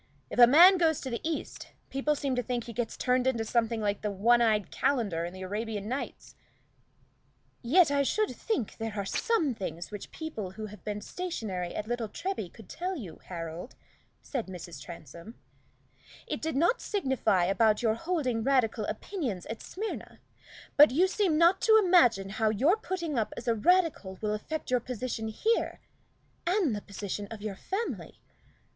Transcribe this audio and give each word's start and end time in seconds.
If 0.31 0.39
a 0.39 0.47
man 0.47 0.79
goes 0.79 0.99
to 1.01 1.11
the 1.11 1.21
East, 1.23 1.73
people 1.91 2.15
seem 2.15 2.35
to 2.35 2.41
think 2.41 2.63
he 2.63 2.73
gets 2.73 2.97
turned 2.97 3.27
into 3.27 3.45
something 3.45 3.81
like 3.81 4.01
the 4.01 4.09
one 4.09 4.41
eyed 4.41 4.71
calender 4.71 5.25
in 5.25 5.31
the 5.31 5.43
'Arabian 5.43 5.87
Nights!'" 5.87 6.33
"Yet 7.61 7.91
I 7.91 8.01
should 8.01 8.31
think 8.35 8.77
there 8.77 8.95
are 8.95 9.05
some 9.05 9.53
things 9.53 9.91
which 9.91 10.09
people 10.11 10.53
who 10.53 10.65
have 10.65 10.83
been 10.83 11.01
stationary 11.01 11.75
at 11.75 11.85
Little 11.87 12.09
Treby 12.09 12.51
could 12.51 12.67
tell 12.67 12.95
you, 12.95 13.17
Harold," 13.25 13.75
said 14.23 14.47
Mrs. 14.47 14.81
Transome. 14.81 15.35
"It 16.25 16.41
did 16.41 16.55
not 16.55 16.81
signify 16.81 17.43
about 17.45 17.83
your 17.83 17.93
holding 17.93 18.41
Radical 18.41 18.85
opinions 18.85 19.45
at 19.45 19.61
Smyrna; 19.61 20.19
but 20.77 20.89
you 20.89 21.05
seem 21.07 21.37
not 21.37 21.61
to 21.61 21.77
imagine 21.77 22.29
how 22.29 22.49
your 22.49 22.75
putting 22.75 23.19
up 23.19 23.35
as 23.37 23.47
a 23.47 23.53
Radical 23.53 24.17
will 24.19 24.33
affect 24.33 24.71
your 24.71 24.79
position 24.79 25.27
here, 25.27 25.79
and 26.47 26.75
the 26.75 26.81
position 26.81 27.27
of 27.29 27.43
your 27.43 27.55
family. 27.55 28.19